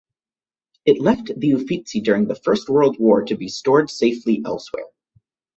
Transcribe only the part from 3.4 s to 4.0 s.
stored